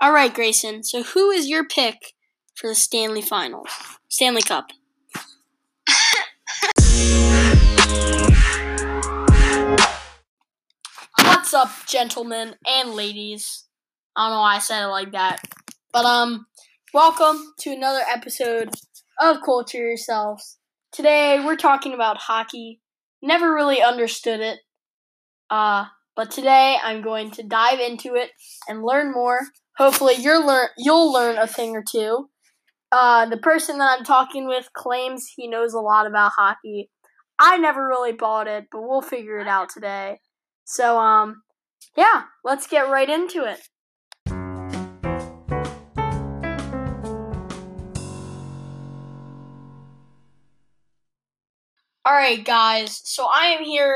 [0.00, 0.84] All right, Grayson.
[0.84, 2.14] So, who is your pick
[2.54, 3.68] for the Stanley Finals,
[4.08, 4.68] Stanley Cup?
[11.20, 13.64] What's up, gentlemen and ladies?
[14.14, 15.42] I don't know why I said it like that,
[15.92, 16.46] but um,
[16.94, 18.70] welcome to another episode
[19.20, 20.58] of Culture Yourselves.
[20.92, 22.80] Today we're talking about hockey.
[23.20, 24.60] Never really understood it,
[25.50, 28.30] uh, but today I'm going to dive into it
[28.68, 29.40] and learn more.
[29.78, 32.28] Hopefully, you'll learn you'll learn a thing or two.
[32.90, 36.90] Uh, the person that I'm talking with claims he knows a lot about hockey.
[37.38, 40.18] I never really bought it, but we'll figure it out today.
[40.64, 41.42] So, um,
[41.96, 43.60] yeah, let's get right into it.
[52.04, 53.94] Alright, guys, so I am here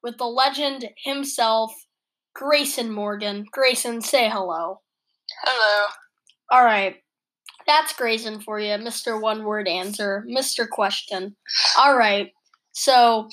[0.00, 1.72] with the legend himself,
[2.36, 3.46] Grayson Morgan.
[3.50, 4.82] Grayson, say hello.
[5.42, 5.86] Hello.
[6.52, 6.96] Alright,
[7.66, 9.20] that's Grayson for you, Mr.
[9.20, 10.68] One Word Answer, Mr.
[10.68, 11.34] Question.
[11.78, 12.32] Alright,
[12.72, 13.28] so,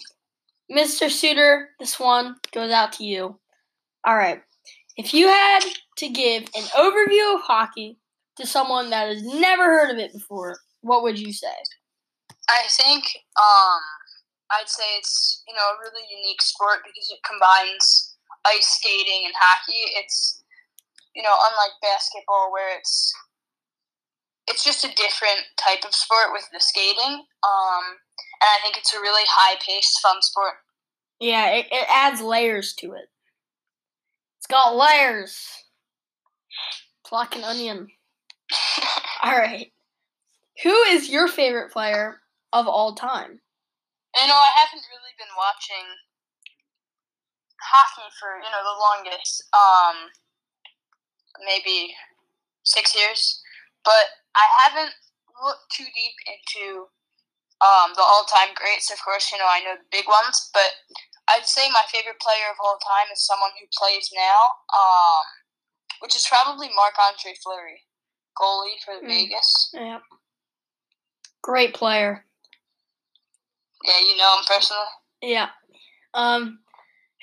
[0.72, 1.10] Mr.
[1.10, 3.40] Suitor, this one goes out to you.
[4.08, 4.42] Alright,
[4.98, 5.62] if you had
[5.98, 7.98] to give an overview of hockey
[8.38, 11.48] to someone that has never heard of it before, what would you say?
[12.50, 13.06] I think
[13.38, 13.82] um,
[14.52, 18.16] I'd say it's you know a really unique sport because it combines
[18.46, 19.80] ice skating and hockey.
[19.96, 20.41] It's
[21.16, 23.14] you know unlike basketball where it's
[24.48, 27.24] it's just a different type of sport with the skating.
[27.44, 27.84] Um,
[28.42, 30.56] and I think it's a really high paced, fun sport.
[31.20, 33.08] Yeah, it, it adds layers to it.
[34.40, 35.40] It's got layers.
[37.04, 37.88] It's like an onion.
[39.24, 39.72] All right.
[40.64, 42.22] Who is your favorite player
[42.54, 43.40] of all time?
[44.16, 45.88] You know, I haven't really been watching
[47.62, 50.10] hockey for you know the longest, um,
[51.46, 51.94] maybe
[52.64, 53.42] six years,
[53.84, 54.94] but I haven't
[55.44, 56.86] looked too deep into
[57.62, 58.92] um, the all-time greats.
[58.92, 60.70] Of course, you know I know the big ones, but
[61.30, 64.42] I'd say my favorite player of all time is someone who plays now,
[64.78, 65.24] um,
[66.02, 67.82] which is probably Marc Andre Fleury,
[68.40, 69.08] goalie for Mm.
[69.08, 69.70] Vegas.
[69.74, 70.00] Yeah.
[71.42, 72.26] Great player.
[73.84, 74.86] Yeah, you know him personally.
[75.22, 75.50] Yeah.
[76.14, 76.60] Um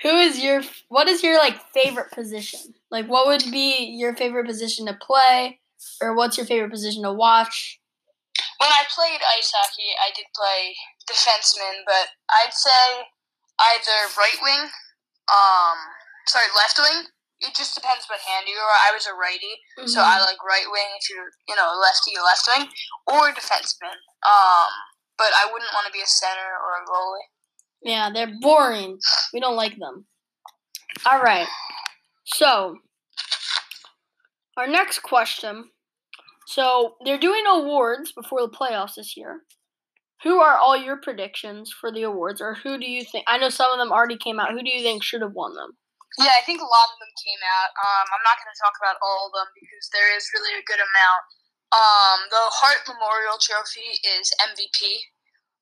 [0.03, 2.75] who is your what is your like favorite position?
[2.91, 5.61] Like what would be your favorite position to play
[6.01, 7.81] or what's your favorite position to watch?
[8.59, 10.75] When I played ice hockey, I did play
[11.11, 13.07] defenseman, but I'd say
[13.59, 14.71] either right wing,
[15.31, 15.79] um,
[16.27, 17.07] sorry, left wing.
[17.41, 18.79] It just depends what hand you are.
[18.83, 19.55] I was a righty,
[19.87, 22.67] so I like right wing if you're, you know, lefty, left wing,
[23.07, 23.95] or defenseman.
[24.27, 24.71] Um,
[25.17, 27.29] but I wouldn't want to be a center or a goalie.
[27.83, 28.99] Yeah, they're boring.
[29.33, 30.07] We don't like them.
[31.07, 31.47] All right.
[32.35, 32.77] So,
[34.57, 35.71] our next question.
[36.47, 39.43] So, they're doing awards before the playoffs this year.
[40.25, 43.25] Who are all your predictions for the awards, or who do you think?
[43.29, 44.51] I know some of them already came out.
[44.51, 45.79] Who do you think should have won them?
[46.19, 47.71] Yeah, I think a lot of them came out.
[47.79, 50.67] Um, I'm not going to talk about all of them because there is really a
[50.67, 51.23] good amount.
[51.71, 55.07] Um, the Hart Memorial Trophy is MVP.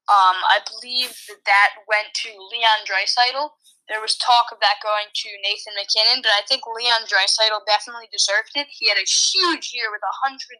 [0.08, 3.52] Um, I believe that that went to Leon Draisaitl.
[3.88, 8.10] There was talk of that going to Nathan MacKinnon, but I think Leon Draisaitl definitely
[8.10, 8.66] deserved it.
[8.66, 10.50] He had a huge year with 110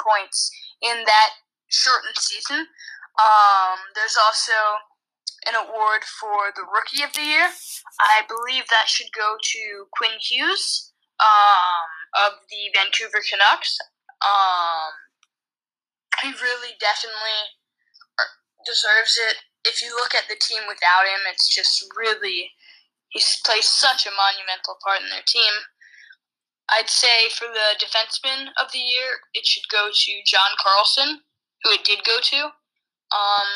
[0.00, 0.48] points
[0.80, 2.64] in that shortened season.
[3.20, 4.56] Um, there's also
[5.48, 7.48] an award for the Rookie of the Year.
[8.00, 9.62] I believe that should go to
[9.92, 11.88] Quinn Hughes um,
[12.28, 13.76] of the Vancouver Canucks.
[14.20, 14.92] Um,
[16.24, 17.56] he really definitely
[18.20, 18.28] er,
[18.64, 19.36] deserves it.
[19.64, 22.52] If you look at the team without him, it's just really
[23.10, 25.52] he plays such a monumental part in their team.
[26.70, 31.20] I'd say for the defenseman of the year, it should go to John Carlson,
[31.62, 32.40] who it did go to.
[33.10, 33.50] Um,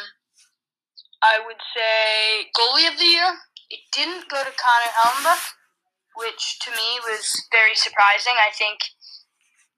[1.22, 3.38] I would say goalie of the year.
[3.70, 5.54] It didn't go to Connor Hellebuyck,
[6.16, 8.34] which to me was very surprising.
[8.34, 8.82] I think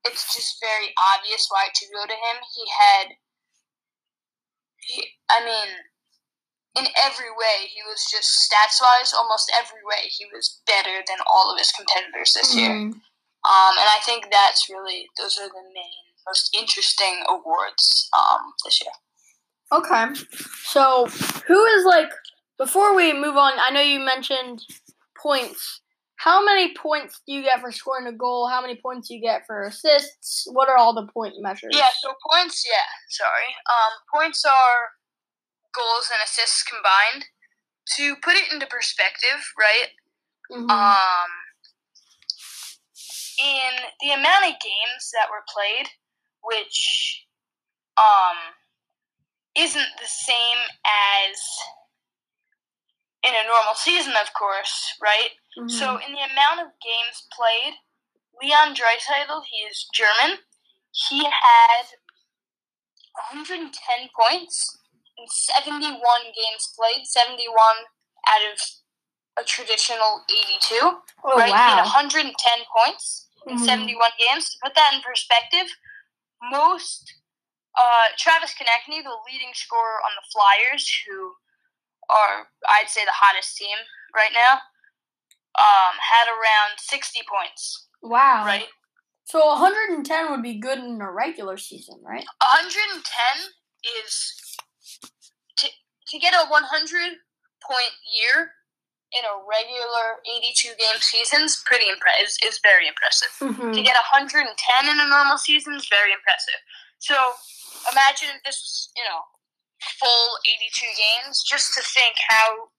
[0.09, 2.37] it's just very obvious why it should go to him.
[2.57, 3.07] He had,
[4.81, 5.69] he, I mean,
[6.77, 11.19] in every way, he was just stats wise, almost every way, he was better than
[11.27, 12.71] all of his competitors this year.
[12.71, 13.01] Mhm.
[13.45, 18.81] Um, and I think that's really those are the main, most interesting awards um, this
[18.83, 18.93] year.
[19.73, 20.07] Okay.
[20.65, 21.07] So,
[21.47, 22.11] who is like
[22.59, 24.63] before we move on, I know you mentioned
[25.21, 25.81] points.
[26.17, 28.49] How many points do you get for scoring a goal?
[28.49, 30.47] How many points do you get for assists?
[30.51, 31.72] What are all the point measures?
[31.72, 33.55] Yeah, so points, yeah, sorry.
[33.69, 34.91] Um, points are
[35.77, 37.27] goals and assists combined.
[37.97, 39.95] To put it into perspective, right?
[40.51, 40.71] Mhm.
[40.71, 41.31] Um,
[43.39, 45.91] in the amount of games that were played,
[46.43, 47.27] which
[47.97, 48.37] um
[49.55, 51.37] isn't the same as
[53.22, 55.33] in a normal season, of course, right?
[55.57, 55.71] Mhm.
[55.71, 57.75] So, in the amount of games played,
[58.43, 60.45] Leon Draisaitl, he is German.
[61.09, 61.87] He had
[63.15, 64.77] 110 points
[65.18, 65.98] in 71
[66.34, 67.48] games played, 71
[68.28, 68.59] out of
[69.39, 70.74] a traditional 82.
[71.24, 71.51] oh right?
[71.53, 71.83] Wow.
[71.84, 72.33] 110
[72.77, 73.65] points in Mhm.
[73.65, 74.51] 71 games.
[74.51, 75.68] To put that in perspective,
[76.42, 77.13] most
[77.78, 81.34] uh, Travis Konecny, the leading scorer on the Flyers, who
[82.09, 83.77] are I'd say the hottest team
[84.15, 84.54] right now,
[85.59, 87.89] um, had around 60 points.
[88.03, 88.45] Wow.
[88.47, 88.69] Right,
[89.24, 92.24] So 110 would be good in a regular season, right?
[92.41, 93.53] 110
[94.04, 94.33] is
[96.09, 97.19] to get a 100
[97.63, 98.53] point year
[99.15, 102.27] in a regular 82 game season is pretty impressive.
[102.27, 103.31] Is, is very impressive.
[103.39, 103.73] Mm-hmm.
[103.73, 106.59] to get 110 in a normal season is very impressive.
[106.99, 107.15] So
[107.93, 109.21] imagine if this was, you know,
[110.01, 112.73] full 82 games, just to think how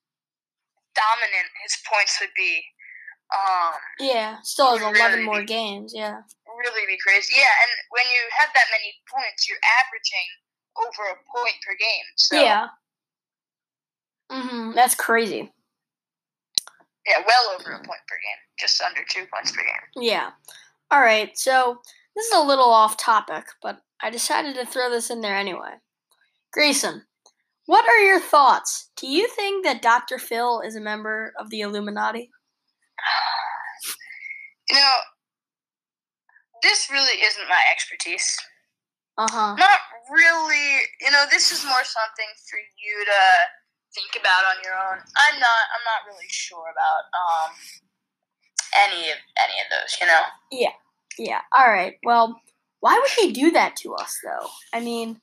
[0.96, 2.64] dominant his points would be.
[3.32, 5.92] Um, Yeah, still has Really 11 more be- games.
[5.96, 6.24] Yeah.
[6.48, 7.36] really be crazy.
[7.38, 10.28] Yeah, and when you have that many points, you're averaging
[10.80, 12.08] over a point per game.
[12.18, 12.68] So Yeah.
[14.32, 14.76] Mhm.
[14.76, 15.54] That's crazy.
[17.08, 20.04] yeah, well over a point per game, just under two points per game.
[20.04, 20.32] Yeah.
[20.92, 21.38] All right.
[21.38, 21.82] So
[22.16, 25.76] this is a little off topic, but I decided to throw this in there anyway.
[26.52, 27.06] Grayson,
[27.66, 28.90] what are your thoughts?
[28.98, 30.18] Do you think that Dr.
[30.18, 32.30] Phil is a member of the Illuminati?
[34.70, 34.96] You know,
[36.62, 38.38] this really isn't my expertise.
[39.18, 39.56] Uh huh.
[39.58, 39.80] Not
[40.12, 40.80] really.
[41.02, 43.12] You know, this is more something for you to
[43.98, 45.02] think about on your own.
[45.02, 45.64] I'm not.
[45.74, 47.50] I'm not really sure about um
[48.86, 49.98] any of any of those.
[50.00, 50.24] You know.
[50.54, 50.76] Yeah.
[51.18, 51.42] Yeah.
[51.58, 51.98] All right.
[52.06, 52.38] Well,
[52.80, 54.48] why would he do that to us, though?
[54.74, 55.18] I mean,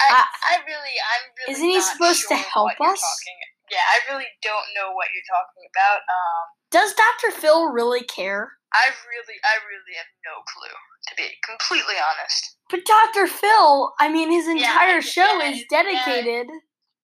[0.00, 1.52] I, I- I really, I'm really.
[1.52, 3.00] Isn't he supposed to help us?
[3.04, 3.40] talking-
[3.70, 6.00] Yeah, I really don't know what you're talking about.
[6.08, 7.30] Um, does Dr.
[7.36, 8.52] Phil really care?
[8.72, 10.74] I really, I really have no clue.
[11.08, 12.56] To be completely honest.
[12.70, 13.26] But Dr.
[13.26, 16.44] Phil, I mean, his entire I- show yeah, is yeah.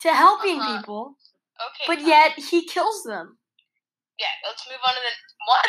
[0.02, 0.78] To helping Uh-huh.
[0.80, 1.16] people,
[1.60, 1.84] Okay.
[1.86, 3.38] but yet he kills them.
[4.18, 4.28] Yeah.
[4.46, 5.10] Let's move on to the
[5.46, 5.66] what?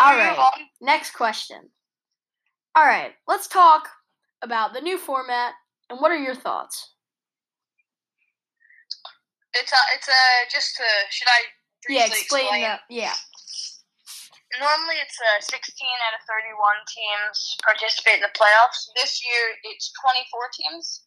[0.00, 0.66] All right.
[0.80, 1.70] Next question.
[2.76, 3.88] All right, let's talk
[4.42, 5.54] about the new format
[5.90, 6.94] and what are your thoughts?
[9.54, 11.40] It's a, it's a just to should I
[11.88, 12.80] Yeah, briefly explain that.
[12.88, 13.14] Yeah.
[14.58, 15.50] Normally, it's a 16
[16.06, 16.54] out of 31
[16.90, 18.86] teams participate in the playoffs.
[18.96, 21.06] This year, it's 24 teams.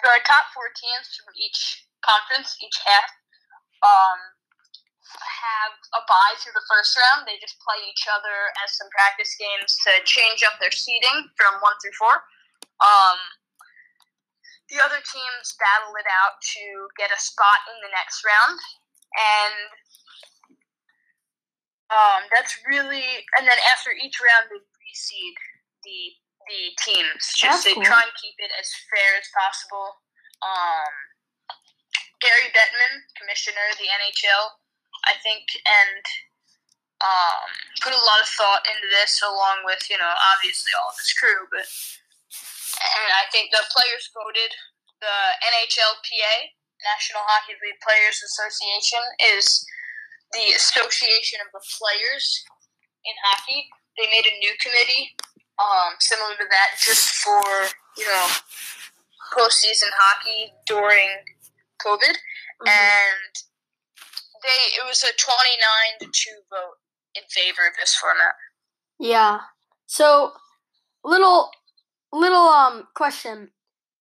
[0.00, 3.10] The top four teams from each conference, each half,
[3.84, 4.20] um,
[5.20, 7.26] have a bye through the first round.
[7.26, 11.58] They just play each other as some practice games to change up their seeding from
[11.60, 12.16] one through four.
[12.80, 13.18] Um,
[14.70, 16.64] the other teams battle it out to
[16.94, 18.56] get a spot in the next round,
[19.18, 19.56] and
[21.90, 25.36] um, that's really, and then after each round, they reseed
[25.82, 26.14] the
[26.48, 27.22] the teams.
[27.36, 27.84] Just That's they cool.
[27.84, 30.00] try and keep it as fair as possible.
[30.40, 30.92] Um,
[32.20, 34.44] Gary Bettman, commissioner of the NHL,
[35.08, 36.04] I think, and
[37.00, 37.48] um,
[37.80, 41.12] put a lot of thought into this, along with you know obviously all of his
[41.16, 41.48] crew.
[41.48, 41.64] But
[42.76, 44.52] and I think the players voted.
[45.00, 46.52] The NHLPA,
[46.84, 49.00] National Hockey League Players Association,
[49.32, 49.64] is
[50.36, 52.44] the association of the players
[53.08, 53.64] in hockey.
[53.96, 55.16] They made a new committee,
[55.60, 57.42] um, similar to that, just for
[57.96, 58.28] you know
[59.36, 61.08] postseason hockey during
[61.84, 62.16] COVID,
[62.62, 62.68] Mhm.
[62.68, 63.34] and
[64.42, 66.78] they it was a twenty nine to two vote
[67.14, 68.34] in favor of this format.
[68.98, 69.40] Yeah.
[69.86, 70.34] So,
[71.04, 71.50] little
[72.12, 73.52] little um question.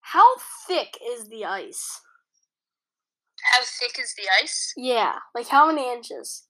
[0.01, 0.37] How
[0.67, 2.01] thick is the ice?
[3.53, 4.73] How thick is the ice?
[4.75, 6.47] Yeah, like how many inches?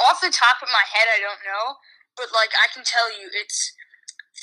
[0.00, 1.76] Off the top of my head, I don't know,
[2.16, 3.72] but like I can tell you, it's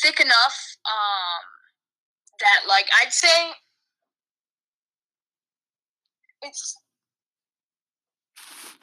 [0.02, 1.42] thick enough um,
[2.40, 3.54] that like I'd say
[6.42, 6.76] it's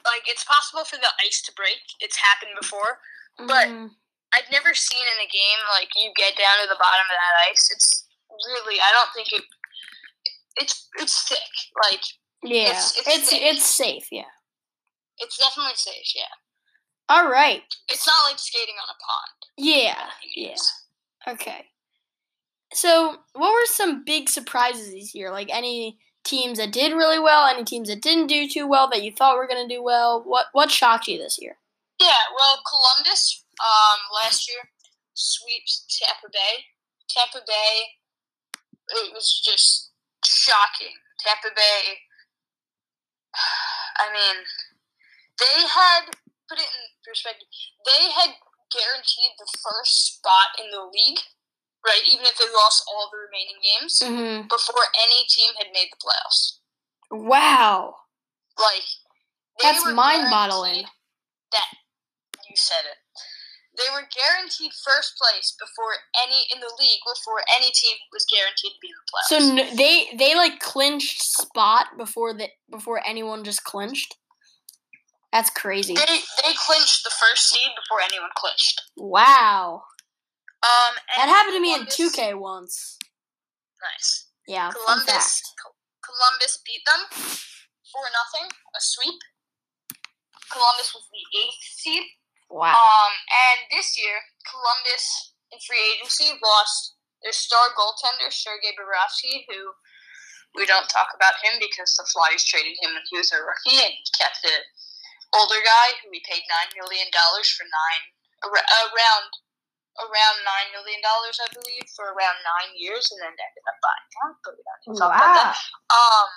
[0.05, 1.81] like it's possible for the ice to break.
[1.99, 2.99] It's happened before.
[3.37, 3.95] But- Mhm.
[4.35, 7.49] I've never seen in a game like you get down to the bottom of that
[7.49, 7.71] ice.
[7.71, 9.43] It's really I don't think it.
[10.57, 11.49] It's it's thick.
[11.83, 12.03] Like
[12.43, 14.11] yeah, it's- it's it's it's, safe.
[14.11, 14.29] Yeah.
[15.17, 16.11] it's definitely safe.
[16.13, 16.33] Yeah,
[17.09, 17.63] All right.
[17.89, 19.51] it's not like skating on a pond.
[19.57, 20.09] Yeah.
[20.35, 20.55] Yeah.
[21.33, 21.65] Okay.
[22.73, 25.31] So, what were some big surprises this year?
[25.31, 29.03] Like any teams that did really well, any teams that didn't do too well that
[29.03, 30.21] you thought were going to do well?
[30.25, 31.57] What what shocked you this year?
[31.99, 34.69] Yeah, well, Columbus um, last year
[35.13, 36.65] sweeps Tampa Bay.
[37.09, 37.97] Tampa Bay,
[38.89, 39.91] it was just
[40.23, 40.93] shocking.
[41.19, 41.97] Tampa Bay,
[43.97, 44.43] I mean,
[45.39, 46.11] they had,
[46.49, 47.47] put it in perspective,
[47.85, 48.35] they had
[48.71, 51.19] guaranteed the first spot in the league,
[51.85, 52.01] right?
[52.11, 54.47] Even if they lost all the remaining games Mm-hmm.
[54.47, 56.59] before any team had made the playoffs.
[57.11, 57.95] Wow.
[58.59, 58.83] Like,
[59.61, 60.83] they That's mind-boggling.
[61.51, 61.67] That
[62.49, 62.97] you said it.
[63.77, 65.93] They were guaranteed first place before
[66.25, 69.29] any in the league before any team was guaranteed to be in the playoffs.
[69.29, 69.37] So
[69.69, 74.15] n- they they like clinched spot before the before anyone just clinched.
[75.31, 75.93] That's crazy.
[75.93, 78.81] they they clinched the first seed before anyone clinched.
[78.95, 79.83] Wow.
[80.63, 82.97] Um, That happened to me in 2K once.
[83.83, 84.27] Nice.
[84.47, 85.43] Yeah, Columbus
[86.01, 89.19] Columbus beat them for nothing, a sweep.
[90.51, 92.03] Columbus was the eighth seed.
[92.49, 92.71] Wow.
[92.71, 94.15] Um, and this year,
[94.47, 99.75] Columbus in free agency lost their star goaltender Sergei Bobrovsky, who
[100.55, 103.83] we don't talk about him because the Flyers traded him when he was a rookie
[103.83, 104.55] and kept the
[105.35, 108.03] older guy who we paid nine million dollars for nine
[108.47, 109.29] around
[109.97, 114.07] around nine million dollars, I believe, for around nine years, and then ended up buying
[114.13, 114.29] him.
[114.45, 115.57] But we don't need to talk about that.
[115.89, 116.29] Um,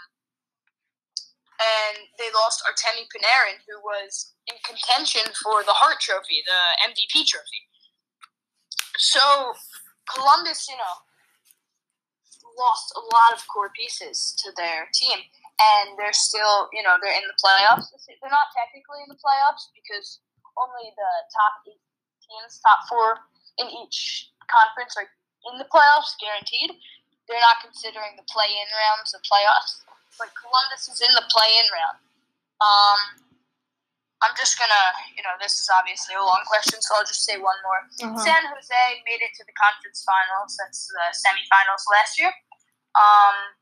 [1.60, 7.28] and they lost Artemi Panarin, who was in contention for the Hart Trophy, the MVP
[7.28, 7.68] trophy.
[8.96, 9.52] So
[10.08, 11.04] Columbus, you know,
[12.56, 15.20] lost a lot of core pieces to their team,
[15.60, 17.92] and they're still, you know, they're in the playoffs.
[17.92, 20.24] They're not technically in the playoffs because
[20.56, 21.84] only the top eight
[22.24, 23.20] teams, top four
[23.60, 25.08] in each conference, are
[25.52, 26.80] in the playoffs, guaranteed.
[27.28, 29.86] They're not considering the play-in rounds of playoffs
[30.20, 31.96] but Columbus is in the play-in round.
[32.60, 33.00] Um,
[34.20, 34.86] I'm just gonna,
[35.16, 37.80] you know, this is obviously a long question, so I'll just say one more.
[38.04, 38.20] Uh-huh.
[38.20, 42.28] San Jose made it to the conference finals since the semifinals last year.
[42.92, 43.56] Um,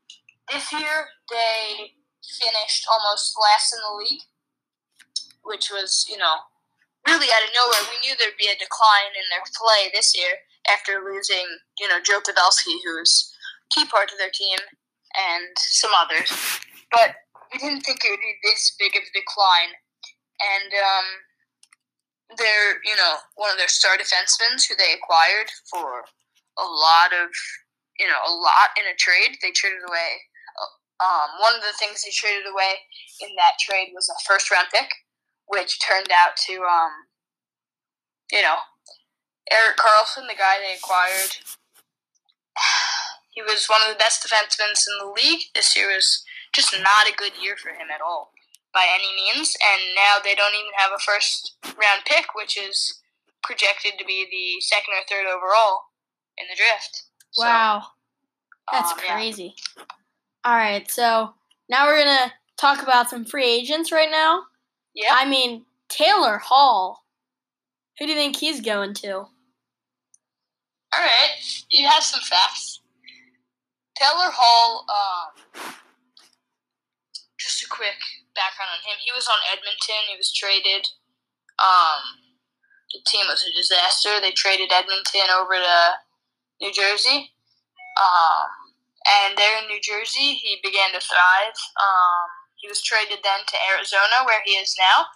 [0.51, 1.93] this year they
[2.25, 4.25] finished almost last in the league,
[5.43, 6.45] which was, you know,
[7.07, 7.89] really out of nowhere.
[7.89, 11.47] We knew there'd be a decline in their play this year after losing,
[11.79, 13.33] you know, Joe Pavelski, who's
[13.71, 14.57] key part of their team,
[15.17, 16.29] and some others.
[16.91, 17.15] But
[17.51, 19.73] we didn't think it would be this big of a decline.
[20.39, 21.07] And um,
[22.37, 26.05] they're, you know, one of their star defensemen who they acquired for
[26.57, 27.29] a lot of,
[27.99, 29.37] you know, a lot in a trade.
[29.41, 30.28] They traded away.
[30.99, 32.83] Um, one of the things they traded away
[33.21, 34.89] in that trade was a first round pick,
[35.47, 36.91] which turned out to, um,
[38.31, 38.57] you know,
[39.51, 41.39] Erik Karlsson, the guy they acquired,
[43.31, 45.43] he was one of the best defensemen in the league.
[45.55, 48.31] This year was just not a good year for him at all,
[48.73, 49.55] by any means.
[49.63, 53.01] And now they don't even have a first round pick, which is
[53.43, 55.81] projected to be the second or third overall
[56.37, 57.03] in the draft.
[57.31, 57.83] So, Wow.
[58.71, 59.49] That's um, yeah.
[60.45, 61.33] All right, so
[61.69, 64.43] now we're gonna talk about some free agents right now.
[64.93, 65.13] Yeah.
[65.13, 67.03] I mean Taylor Hall.
[67.97, 69.13] Who do you think he's going to?
[69.15, 69.29] All
[70.97, 71.35] right.
[71.69, 72.81] You have some facts.
[73.95, 74.85] Taylor Hall.
[74.87, 75.73] Um,
[77.37, 77.99] just a quick
[78.35, 78.97] background on him.
[79.03, 80.07] He was on Edmonton.
[80.09, 80.87] He was traded.
[81.59, 82.01] Um,
[82.93, 84.19] the team was a disaster.
[84.21, 85.77] They traded Edmonton over to
[86.61, 87.31] New Jersey.
[87.99, 88.47] Um,
[89.07, 91.57] and there in New Jersey, he began to thrive.
[91.79, 92.27] Um,
[92.59, 95.07] he was traded then to Arizona, where he is now.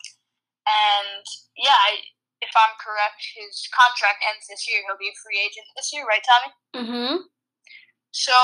[0.64, 1.24] And
[1.60, 2.00] yeah, I,
[2.40, 4.80] if I'm correct, his contract ends this year.
[4.88, 6.52] He'll be a free agent this year, right, Tommy?
[6.72, 7.16] Mm-hmm.
[8.12, 8.36] So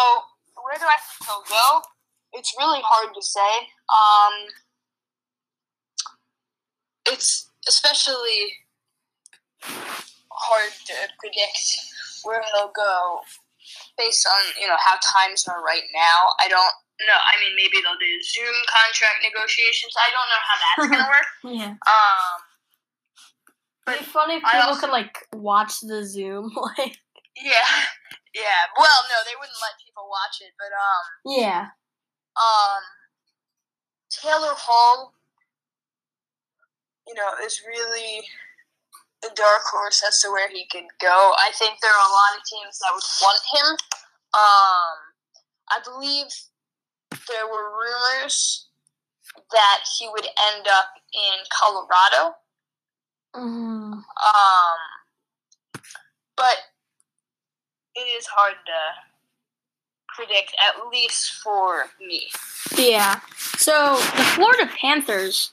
[0.60, 1.82] where do I think he'll go?
[2.34, 3.54] It's really hard to say.
[3.88, 4.36] Um,
[7.08, 8.54] it's especially
[10.32, 11.68] hard to predict
[12.24, 13.22] where he'll go
[14.00, 16.32] based on you know how times are right now.
[16.40, 17.20] I don't know.
[17.20, 19.94] I mean, maybe they'll do Zoom contract negotiations.
[20.00, 21.30] I don't know how that's gonna work.
[21.44, 21.74] Yeah.
[21.84, 22.40] Um,
[23.92, 26.52] It'd be funny if people also- could like watch the Zoom.
[26.56, 26.96] Like,
[27.36, 27.72] yeah,
[28.36, 28.68] yeah.
[28.78, 31.36] Well, no, they wouldn't let people watch it, but um.
[31.40, 31.68] yeah.
[32.36, 32.82] um,
[34.12, 35.14] Taylor Hall,
[37.08, 38.26] you know, is really
[39.26, 41.34] a dark horse as to where he could go.
[41.38, 43.68] I think there are a lot of teams that would want him.
[44.34, 44.96] Um,
[45.72, 46.28] I believe
[47.28, 48.68] there were rumors
[49.52, 52.36] that he would end up in Colorado.
[53.36, 53.94] Mm.
[53.94, 54.80] Um,
[56.36, 56.58] but
[57.96, 58.82] it is hard to
[60.16, 62.28] predict, at least for me.
[62.78, 63.20] Yeah.
[63.58, 65.52] So the Florida Panthers,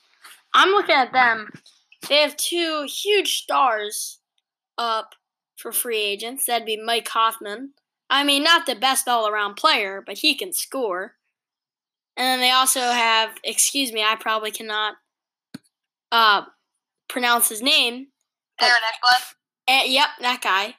[0.54, 1.50] I'm looking at them.
[2.08, 4.20] They have two huge stars
[4.78, 5.14] up
[5.56, 6.46] for free agents.
[6.46, 7.72] That'd be Mike Hoffman.
[8.08, 11.14] I mean, not the best all around player, but he can score.
[12.16, 14.94] And then they also have, excuse me, I probably cannot
[16.12, 16.42] uh,
[17.08, 18.08] pronounce his name.
[18.60, 19.34] Aaron Ekblad.
[19.68, 20.76] Uh, yep, that guy.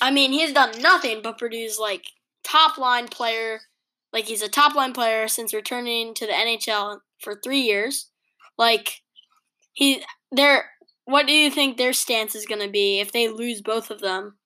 [0.00, 2.04] I mean, he's done nothing but produce like
[2.44, 3.60] top line player.
[4.12, 8.10] Like he's a top line player since returning to the NHL for three years.
[8.58, 9.00] Like
[9.72, 10.02] he,
[10.32, 10.70] they're.
[11.04, 14.00] What do you think their stance is going to be if they lose both of
[14.00, 14.38] them?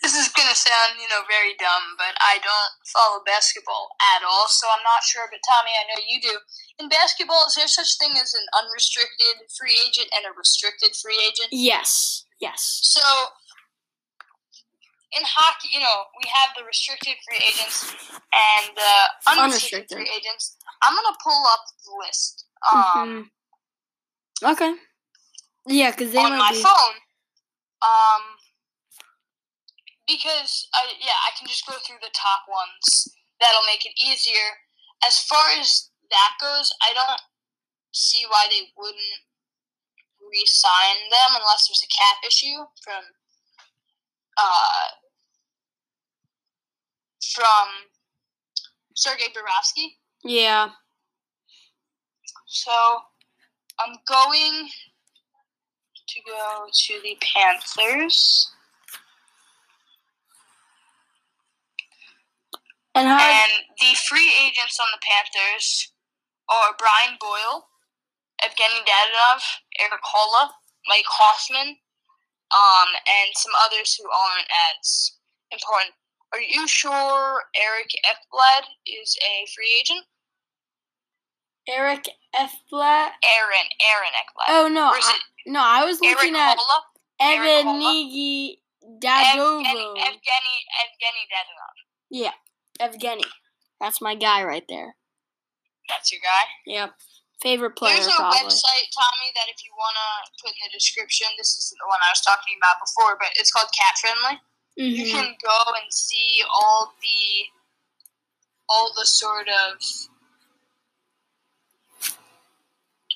[0.00, 4.46] This is gonna sound, you know, very dumb, but I don't follow basketball at all,
[4.46, 5.26] so I'm not sure.
[5.26, 6.38] But Tommy, I know you do.
[6.78, 11.18] In basketball, is there such thing as an unrestricted free agent and a restricted free
[11.18, 11.48] agent?
[11.50, 12.22] Yes.
[12.38, 12.62] Yes.
[12.86, 13.02] So
[15.18, 17.90] in hockey, you know, we have the restricted free agents
[18.30, 18.92] and the
[19.26, 19.42] unrestricted,
[19.90, 19.98] Unrestricted.
[19.98, 20.56] free agents.
[20.82, 23.30] I'm gonna pull up the list um, Mhm.
[24.42, 24.74] Okay.
[25.66, 26.62] Yeah, because they on might my be.
[26.62, 26.96] phone.
[27.82, 28.22] Um,
[30.06, 33.08] because I yeah, I can just go through the top ones.
[33.40, 34.58] That'll make it easier.
[35.04, 37.20] As far as that goes, I don't
[37.92, 39.20] see why they wouldn't
[40.20, 43.04] re-sign them unless there's a cap issue from
[44.36, 44.88] uh
[47.34, 47.68] from
[48.94, 49.96] Sergei Bobrovsky.
[50.24, 50.70] Yeah.
[52.46, 52.72] So
[53.80, 54.68] I'm going
[56.08, 58.50] to go to the Panthers.
[62.94, 63.06] And?
[63.06, 65.92] And the free agents on the Panthers
[66.48, 67.68] are Brian Boyle,
[68.42, 69.42] Evgeny Dadonov,
[69.78, 70.50] Erik Haula,
[70.88, 71.76] Mike Hoffman,
[72.50, 75.12] um, and some others who aren't as
[75.52, 75.94] important.
[76.32, 80.04] Are you sure Eric Ekblad is a free agent?
[81.68, 83.10] Eric Efblat.
[83.22, 84.48] Aaron, Aaron Ekblad.
[84.48, 86.56] Oh no, I, no, I was looking at?
[87.20, 87.88] Erik Haula?
[87.88, 89.64] Evgeny Ev- Dadovo.
[89.64, 91.74] Evgeny, Evgeny, Evgeny Dadonov.
[92.10, 92.32] Yeah,
[92.80, 93.24] Evgeny.
[93.80, 94.96] That's my guy right there.
[95.88, 96.44] That's your guy.
[96.66, 96.94] Yep.
[97.42, 98.38] Favorite player, There's a probably.
[98.50, 101.98] website, Tommy, that if you want to put in the description, this isn't the one
[102.02, 104.40] I was talking about before, but it's called Cap Friendly.
[104.74, 107.46] You hmm can go and see all the
[108.68, 109.78] all the sort of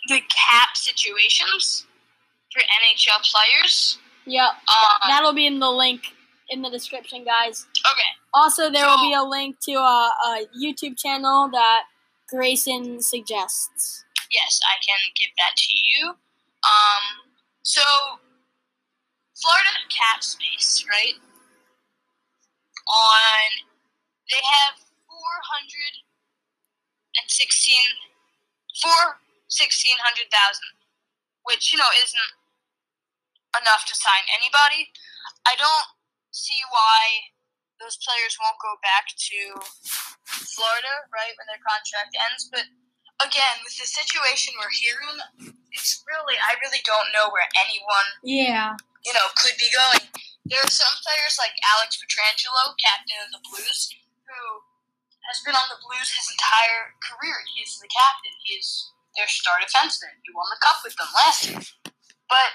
[0.09, 1.87] the cap situations
[2.53, 3.99] for NHL players.
[4.27, 4.49] Yep.
[4.69, 6.03] Um, That'll be in the link
[6.51, 7.67] in the description, guys.
[7.91, 11.83] okay, Also, there will be a link to a, a YouTube channel that
[12.29, 14.05] Grayson suggests.
[14.31, 16.09] yes, I can give that to you.
[16.11, 17.05] Um,
[17.63, 17.83] so
[19.41, 21.15] Florida cap space, right?
[22.89, 23.51] On
[24.31, 24.77] they have
[25.09, 25.93] four hundred
[27.19, 27.29] and
[29.53, 30.81] sixteen hundred thousand,
[31.45, 32.31] which you know isn't
[33.61, 34.89] enough to sign anybody.
[35.45, 35.89] I don't
[36.33, 37.29] see why
[37.77, 39.39] those players won't go back to
[40.57, 42.49] Florida, right, when their contract ends.
[42.49, 42.65] But
[43.21, 45.19] again, with the situation we're hearing,
[45.75, 48.79] it's really I really don't know where anyone Yeah.
[49.05, 50.07] you know, could be going.
[50.47, 53.91] There are some players like Alex Pietrangelo, captain of the Blues,
[54.27, 54.41] who
[55.31, 57.35] has been on the Blues his entire career.
[57.55, 58.35] He's the captain.
[58.47, 60.17] He's their star defenseman.
[60.25, 61.61] He won the cup with them last year.
[62.29, 62.49] But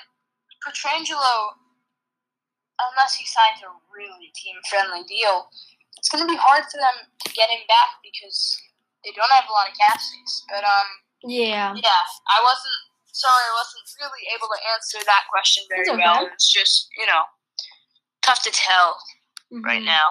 [0.66, 1.54] Pietrangelo,
[2.82, 5.50] unless he signs a really team-friendly deal,
[5.98, 8.58] it's going to be hard for them to get him back because
[9.06, 10.44] they don't have a lot of cap space.
[10.50, 10.88] But um,
[11.24, 11.74] Yeah.
[11.74, 12.82] yeah, I wasn't
[13.14, 15.98] sorry, I wasn't really able to answer that question very okay.
[15.98, 16.30] well.
[16.34, 17.24] It's just, you know,
[18.22, 18.98] tough to tell
[19.64, 19.86] right Mhm.
[19.86, 20.08] now.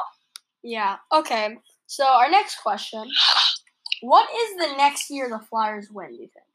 [0.62, 0.96] Yeah.
[1.12, 1.56] Okay.
[1.86, 3.06] So our next question:
[4.00, 6.10] What is the next year the Flyers win?
[6.10, 6.46] Do you think?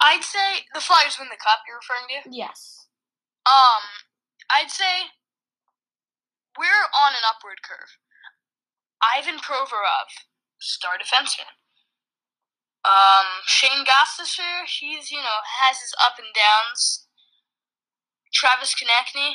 [0.00, 2.30] I'd say the Flyers win the cup you're referring to.
[2.30, 2.86] Yes.
[3.46, 3.82] Um,
[4.50, 5.10] I'd say
[6.56, 7.98] we're on an upward curve.
[9.02, 10.10] Ivan Provorov,
[10.58, 11.50] star defenseman.
[12.84, 17.06] Um, Shayne Gostisbehere, he's, you know, has his up and downs.
[18.32, 19.34] Travis Konecny,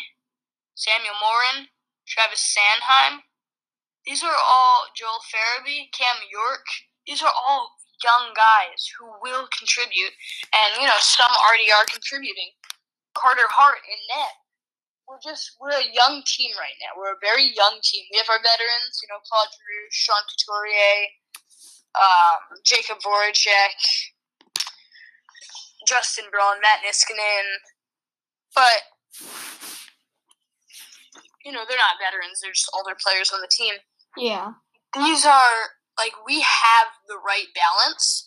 [0.75, 1.67] Samuel Morin,
[2.07, 3.19] Travis Sanheim.
[4.05, 6.67] These are all Joel Farabee, Cam York.
[7.07, 7.71] These are all
[8.03, 10.11] young guys who will contribute,
[10.51, 12.51] and you know some already are contributing.
[13.15, 14.35] Carter Hart in net.
[15.07, 16.99] We're just we're a young team right now.
[16.99, 18.03] We're a very young team.
[18.11, 21.07] We have our veterans, you know, Claude Giroux, Sean Couturier,
[21.95, 23.79] um, Jakub Voracek,
[25.87, 27.47] Justin Braun, Matt Niskanen,
[28.51, 28.83] but
[31.47, 32.43] you know they're not veterans.
[32.43, 33.79] They're just older players on the team
[34.17, 34.53] Yeah.
[34.95, 38.25] these are like we have the right balance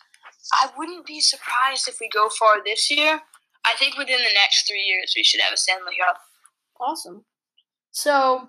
[0.53, 3.20] I wouldn't be surprised if we go far this year.
[3.64, 6.18] I think within the next three years we should have a Stanley Cup.
[6.81, 7.25] Awesome.
[7.90, 8.49] So,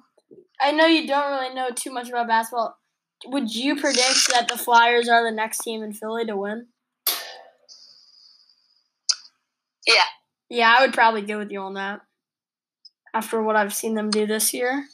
[0.60, 2.78] I know you don't really know too much about basketball.
[3.26, 6.67] Would you predict that the Flyers are the next team in Philly to win?
[9.88, 10.04] Yeah.
[10.50, 12.02] Yeah, I would probably go with you on that.
[13.13, 14.86] After what I've seen them do this year.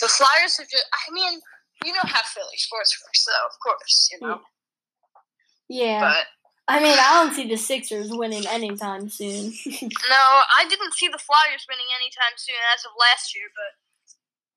[0.00, 1.40] The Flyers have just, I mean,
[1.84, 4.40] you know how Philly sports works, though, of course, you know.
[5.68, 6.00] Yeah.
[6.00, 6.26] But
[6.68, 9.54] I mean, I don't see the Sixers winning anytime soon.
[10.10, 10.22] no,
[10.58, 13.78] I didn't see the Flyers winning anytime soon as of last year, but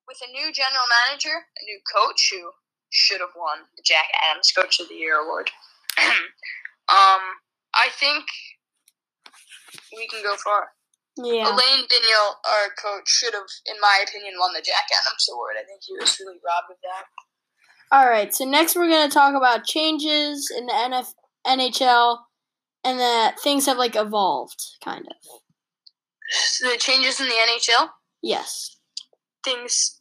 [0.08, 2.50] with a new general manager, a new coach who
[2.90, 5.50] should have won the Jack Adams Coach of the Year award.
[6.90, 7.22] um,
[7.74, 8.24] I think
[9.96, 10.70] we can go far.
[11.16, 11.48] Yeah.
[11.52, 15.56] Alain Vigneault, our coach, should have, in my opinion, won the Jack Adams award.
[15.60, 17.04] I think he was really robbed of that.
[17.92, 18.32] All right.
[18.34, 21.14] So next we're gonna talk about changes in the NF-
[21.46, 22.18] NHL,
[22.84, 25.16] and that things have like evolved, kind of.
[26.30, 27.90] So The changes in the NHL,
[28.22, 28.76] Yes.
[29.44, 30.00] things.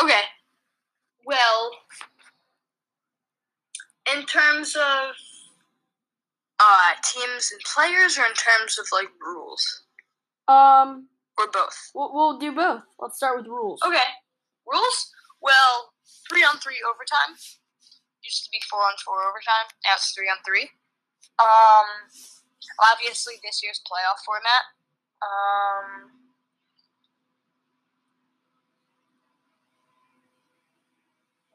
[0.00, 0.22] Okay.
[1.26, 1.70] Well,
[4.16, 5.14] in terms of
[6.60, 9.82] uh, teams and players, or in terms of like rules,
[10.48, 11.76] Um, or both?
[11.94, 12.82] we'll, we'll do both.
[12.98, 13.80] Let's start with rules.
[13.86, 14.08] Okay.
[14.66, 15.12] Rules?
[15.40, 15.92] Well,
[16.28, 17.36] three on three overtime.
[18.24, 19.70] Used to be four on four overtime.
[19.84, 20.68] Now it's three on three.
[21.38, 21.86] Um,
[22.92, 24.64] obviously this year's playoff format.
[25.22, 26.10] Um,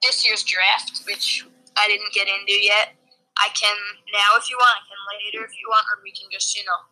[0.02, 1.46] this year's draft, which
[1.78, 2.96] I didn't get into yet.
[3.38, 3.76] I can
[4.13, 4.78] now if you want.
[4.78, 6.86] I can later if you want, or we can just you know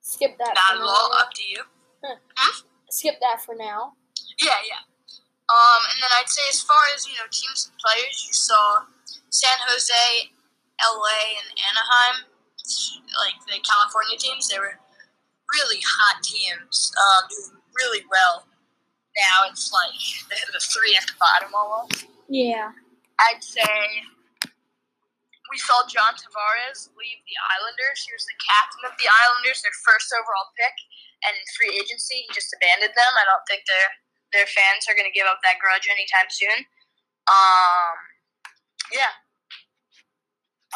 [0.00, 0.54] Skip that.
[0.54, 1.62] not at all up to you.
[2.90, 3.92] Skip that for now.
[4.40, 4.80] Yeah, yeah.
[5.48, 8.84] Um, and then I'd say as far as you know, teams and players, you saw
[9.30, 10.32] San Jose,
[10.80, 12.28] LA, and Anaheim,
[13.20, 14.48] like the California teams.
[14.48, 14.76] They were
[15.52, 18.46] really hot teams, um, doing really well.
[19.16, 19.96] Now it's like
[20.28, 22.06] the, the three at the bottom almost.
[22.28, 22.72] Yeah.
[23.18, 24.04] I'd say
[25.48, 28.04] we saw John Tavares leave the Islanders.
[28.04, 30.76] He was the captain of the Islanders, their first overall pick,
[31.24, 33.12] and in free agency, he just abandoned them.
[33.16, 33.88] I don't think their
[34.32, 36.68] their fans are going to give up that grudge anytime soon.
[37.28, 37.96] Um,
[38.92, 39.16] yeah.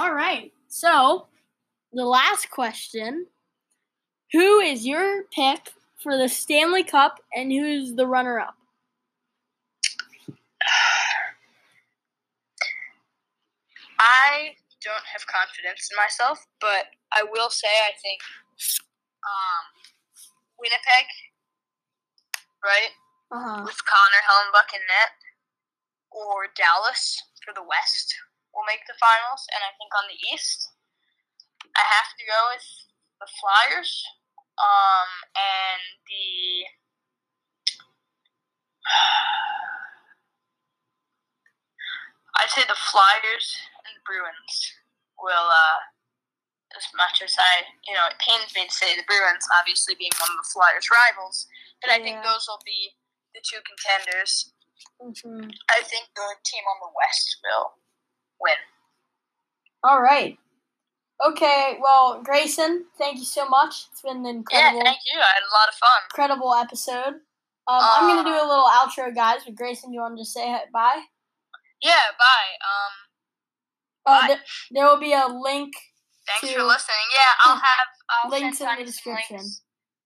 [0.00, 0.52] All right.
[0.68, 1.26] So,
[1.92, 3.26] the last question
[4.32, 8.54] Who is your pick for the Stanley Cup and who's the runner up?
[13.98, 18.20] I don't have confidence in myself, but I will say I think
[19.22, 19.64] um,
[20.58, 21.06] Winnipeg,
[22.62, 22.92] right?
[23.32, 23.64] Uh huh.
[23.64, 25.16] with Connor Hellebuyck in net,
[26.12, 28.12] or Dallas for the West
[28.52, 29.48] will make the finals.
[29.56, 30.68] And I think on the East,
[31.72, 32.68] I have to go with
[33.24, 34.04] the Flyers
[34.60, 36.68] um, and the.
[42.40, 43.71] I'd say the Flyers and
[44.06, 44.54] Bruins
[45.20, 45.78] will, uh,
[46.76, 50.12] as much as I, you know, it pains me to say the Bruins, obviously being
[50.18, 51.46] one of the Flyers' rivals,
[51.80, 52.94] but I think those will be
[53.34, 54.52] the two contenders.
[55.00, 57.72] hmm I think the team on the West will
[58.40, 58.58] win.
[59.84, 60.38] All right.
[61.24, 61.78] Okay.
[61.80, 63.86] Well, Grayson, thank you so much.
[63.92, 65.18] It's been an incredible, Yeah, thank you.
[65.20, 66.00] I had a lot of fun.
[66.10, 67.14] incredible episode.
[67.68, 69.44] Um, I'm gonna do Uh, a little outro, guys.
[69.44, 71.04] But Grayson, do you want to just say hi- bye?
[71.80, 72.50] Yeah, bye.
[72.58, 72.92] Um,
[74.04, 74.38] Uh, Bye.
[74.72, 75.72] there, will be a link
[76.26, 77.06] thanks To- for listening.
[77.14, 79.40] Yeah, I'll have I'll links in the description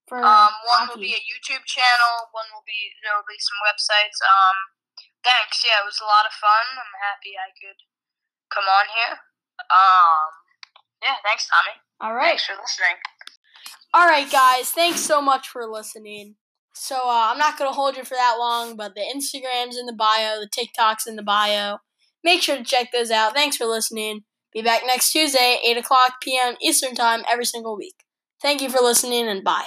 [0.06, 2.30] for Um, one will be a YouTube channel.
[2.32, 4.20] One will be there will be some websites.
[4.22, 4.56] Um,
[5.24, 5.64] thanks.
[5.64, 6.78] Yeah, it was a lot of fun.
[6.78, 7.80] I'm happy I could
[8.52, 9.18] come on here.
[9.72, 10.30] Um,
[11.02, 11.76] yeah, thanks, Tommy.
[12.00, 12.36] All right.
[12.36, 12.96] Thanks for listening.
[13.94, 14.70] All right, guys.
[14.70, 16.36] Thanks so much for listening.
[16.74, 19.94] So uh, I'm not gonna hold you for that long, but the Instagrams in the
[19.96, 21.78] bio, the TikToks in the bio.
[22.26, 23.34] Make sure to check those out.
[23.34, 24.24] Thanks for listening.
[24.52, 26.56] Be back next Tuesday, 8 o'clock p.m.
[26.60, 27.94] Eastern Time, every single week.
[28.42, 29.66] Thank you for listening, and bye.